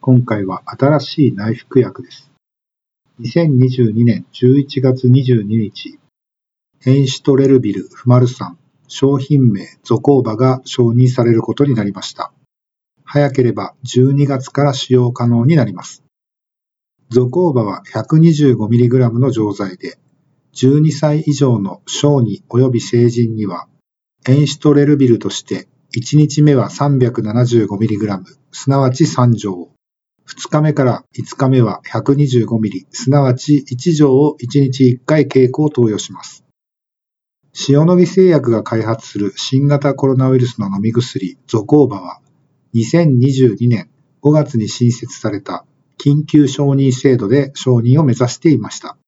[0.00, 2.30] 今回は新しい内服薬です。
[3.20, 5.98] 2022年11月22日、
[6.86, 8.56] エンシトレルビル・フマル酸、
[8.86, 12.32] 商品名ゾコーバが承認されることになりました。
[13.04, 16.04] 早ければ12月から使用可能になります。
[17.10, 19.98] ゾコーバは 125mg の錠剤で、
[20.54, 23.66] 12歳以上の小児及び成人には
[24.28, 29.70] エンシトレルビルとして、1日目は 375mg、すなわち3錠。
[30.28, 36.44] 2日目から5日目は 125mg、すなわち1錠を1日1回稽古を投与します。
[37.68, 42.20] 塩野義製薬が開発する新型コロナウイルスの飲み薬ゾコーバは
[42.74, 43.88] 2022年
[44.22, 45.64] 5月に新設された
[45.98, 48.98] 緊急承認制度で承認を目指していました。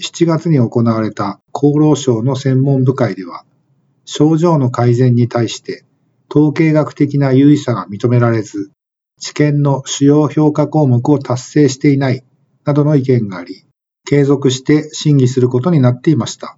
[0.00, 3.44] 7月に行われた厚労省の専門部会では
[4.04, 5.84] 症状の改善に対して
[6.30, 8.70] 統計学的な優位さが認められず、
[9.18, 12.24] 治験の主要評価項目を達成していない
[12.64, 13.64] などの意見があり、
[14.04, 16.56] 継続して審議することになっていました。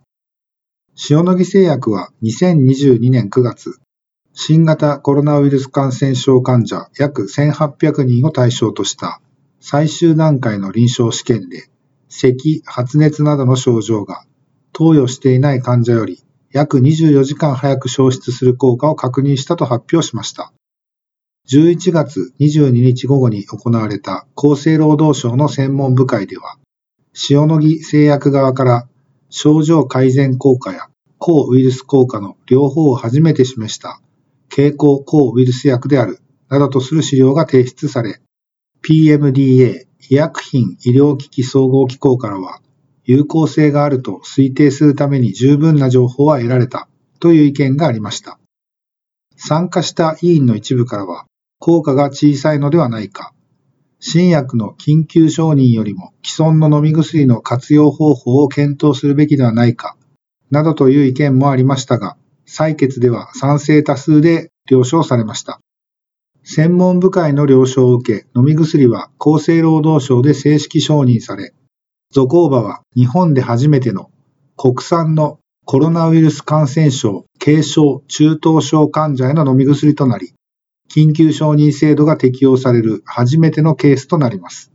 [1.10, 3.78] 塩野義製薬は2022年9月、
[4.32, 9.20] 新型コロナウイルス感染症患者約1800人を対象とした
[9.60, 11.68] 最終段階の臨床試験で、
[12.08, 14.24] 咳、発熱などの症状が
[14.72, 20.52] 投与していない患者より約24時間早く消失する効果を確認したと発表しました。
[21.48, 26.58] 11月22日午後に行われた厚生労働省の専門部会では、
[27.28, 28.88] 塩野義製薬側から
[29.30, 34.00] 症状改善効果や抗ウイルス効果の両方を初めて示した
[34.48, 38.20] 経口抗ウイルス薬であるなどとする資料が提出され、
[38.82, 42.60] PMDA 医薬品医療機器総合機構からは
[43.04, 48.38] 有効性があると推定するために十分な情報は得られたという意見がありました。
[49.36, 51.26] 参加した委員の一部からは、
[51.60, 53.34] 効果が小さいのではないか、
[54.00, 59.94] 新薬の緊急承認よりも既存の飲み薬の活用方法を検討するべきではないか、
[60.50, 62.16] などという意見もありましたが、
[62.48, 65.60] 採決では賛成多数で了承されました。
[66.44, 71.52] 専門部会の了承を受け、飲み薬は厚生労働省で正式承認され、
[72.10, 74.10] ゾコーバは日本で初めての
[74.56, 80.32] 国産のコロナウイルス感染症軽症中等症患者への飲み薬となり、
[80.92, 84.72] 緊急承認制度が適用される初めてのケースとなります。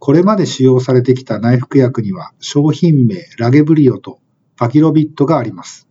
[0.00, 4.18] これまで使用されてきた内服薬には商品名ラゲブリオと
[4.56, 5.86] パキロビットがあります。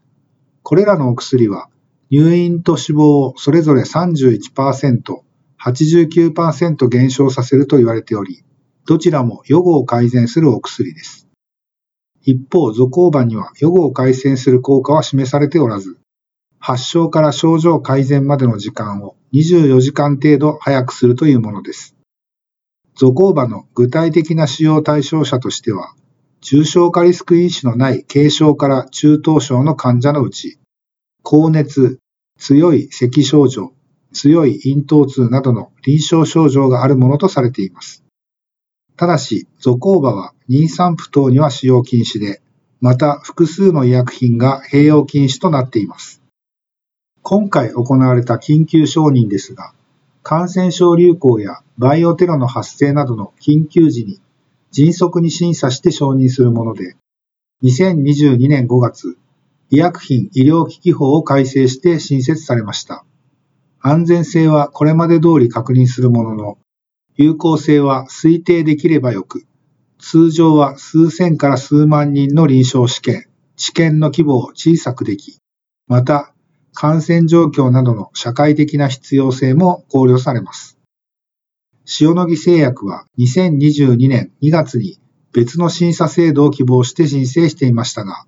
[0.62, 1.70] これらのお薬は
[2.10, 5.22] 入院と死亡をそれぞれ31%、
[5.58, 8.44] 89%減少させると言われており、
[8.86, 11.30] どちらも予後を改善するお薬です。
[12.24, 15.98] 一方、ゾコーバには予後を改善する効果は示されておらず、
[16.66, 21.94] 発症から症状改善までの時間を24時間程度早くするというものです。
[22.96, 25.94] ゾコーバの具体的な使用対象者としては、
[26.40, 30.58] 重症化リスク因子のない軽症から中等症の患者のうち、
[31.22, 32.00] 高熱、
[32.40, 33.74] 強い咳症状、
[34.14, 38.06] 強い咽頭痛などの臨床症状があるものとされています。
[38.96, 42.42] ただし、ゾコーバは妊産婦等には使用禁止で、
[42.80, 46.23] また複数の医薬品が併用禁止となっています。
[47.26, 49.74] 今回行われた緊急承認ですが、
[50.24, 54.20] 感染症流行やバイオテロの発生などの緊急時に
[54.72, 56.98] 迅速に審査して承認するもので、
[57.64, 59.18] 2022年5月、
[59.70, 63.06] 医薬品医療機器法を改正して新設されました。
[63.80, 66.58] 安全性はこれまで通り確認するものの、
[67.16, 69.46] 有効性は推定できればよく、
[69.98, 75.38] 通常は数千から数万人の臨床試験、治験の規模を小さくでき、
[75.88, 76.34] また
[76.74, 80.78] 感染状況などの社会的な必要性も考慮されます。
[82.00, 85.00] 塩野義製薬は2022年2月に
[85.34, 88.26] 別の審査制度を希望して申請していましたが、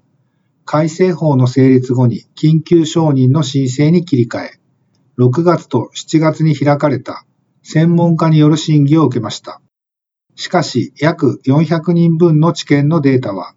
[0.66, 4.60] 改正法の成立後に緊急承認の申請に切り替え、
[5.18, 7.26] 6月と7月に開かれた
[7.64, 9.62] 専門家による審議を受けました。
[10.36, 13.56] しかし、約400人分の治験のデータは、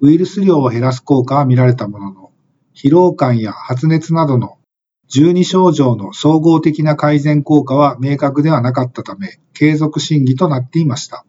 [0.00, 2.21] ウイルス量を減らす効果は見られたものの、
[2.74, 4.58] 疲労感や発熱などの
[5.14, 11.26] 12症状の総合的な改善効果は明確ではなかったため、継続審議となっていました。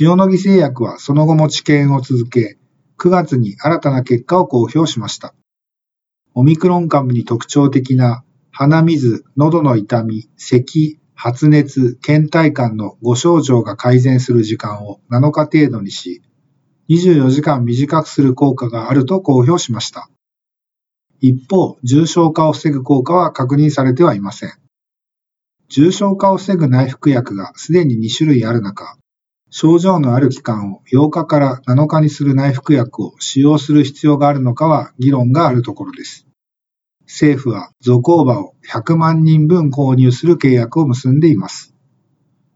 [0.00, 2.58] 塩野義製薬はその後も治験を続け、
[2.98, 5.34] 9月に新たな結果を公表しました。
[6.34, 16.22] オミクロン株に特徴的な鼻水、喉の痛み、咳、発熱、倦怠感の5症状が改善する時間を7日程度にし、
[16.90, 20.10] 24時間短くする効果があると公表しました。
[21.20, 24.52] 一方、重症化を防ぐ効果は確認されてはいません。
[25.68, 28.96] 重症化を防ぐ内服薬がすでに2種類ある中、
[29.50, 36.26] 症状のある期間を8日から7日にする内服薬を使用する必要があるのかは議論があるところです。
[37.02, 41.72] 政府はゾコーバを100万人分購入する契約を結んでいます。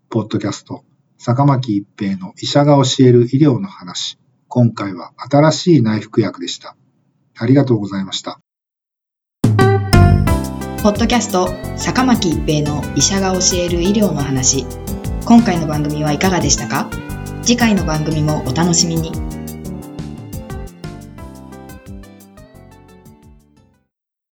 [0.08, 0.82] ポッドキャスト、
[1.18, 4.18] 坂巻一平の医者が教える医療の話。
[4.56, 6.76] 今回は新しい内服薬でした。
[7.36, 8.38] ありがとうございました。
[9.42, 14.64] ポッドキャスト坂巻一平の医者が教える医療の話
[15.24, 16.88] 今回の番組はいかがでしたか？
[17.42, 19.10] 次回の番組もお楽しみに